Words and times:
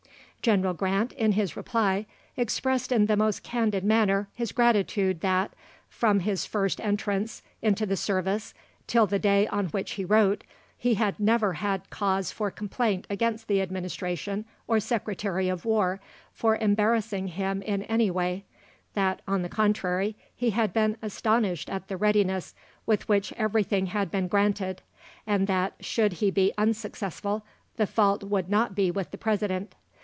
General 0.41 0.73
Grant, 0.73 1.13
in 1.13 1.33
his 1.33 1.55
reply, 1.55 2.07
expressed 2.35 2.91
in 2.91 3.05
the 3.05 3.15
most 3.15 3.43
candid 3.43 3.83
manner 3.83 4.27
his 4.33 4.51
gratitude 4.51 5.21
that, 5.21 5.51
from 5.87 6.21
his 6.21 6.47
first 6.47 6.81
entrance 6.81 7.43
into 7.61 7.85
the 7.85 7.95
service 7.95 8.55
till 8.87 9.05
the 9.05 9.19
day 9.19 9.45
on 9.49 9.67
which 9.67 9.91
he 9.91 10.03
wrote, 10.03 10.43
he 10.75 10.95
had 10.95 11.19
never 11.19 11.53
had 11.53 11.87
cause 11.91 12.31
for 12.31 12.49
complaint 12.49 13.05
against 13.07 13.47
the 13.47 13.61
Administration 13.61 14.43
or 14.67 14.79
Secretary 14.79 15.47
of 15.47 15.63
War 15.63 15.99
for 16.33 16.55
embarrassing 16.57 17.27
him 17.27 17.61
in 17.61 17.83
any 17.83 18.09
way; 18.09 18.43
that, 18.95 19.21
on 19.27 19.43
the 19.43 19.47
contrary, 19.47 20.15
he 20.35 20.49
had 20.49 20.73
been 20.73 20.97
astonished 21.03 21.69
at 21.69 21.87
the 21.87 21.97
readiness 21.97 22.55
with 22.87 23.07
which 23.07 23.31
everything 23.33 23.85
had 23.85 24.09
been 24.09 24.27
granted; 24.27 24.81
and 25.27 25.45
that, 25.45 25.73
should 25.81 26.13
he 26.13 26.31
be 26.31 26.51
unsuccessful, 26.57 27.45
the 27.77 27.85
fault 27.85 28.23
would 28.23 28.49
not 28.49 28.73
be 28.73 28.89
with 28.89 29.11
the 29.11 29.19
President. 29.19 29.75